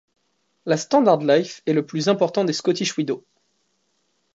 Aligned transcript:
La 0.65 0.77
Standard 0.77 1.19
Life 1.21 1.61
est 1.67 1.73
le 1.73 1.85
plus 1.85 2.09
important 2.09 2.43
des 2.43 2.53
scottish 2.53 2.97
widows. 2.97 3.23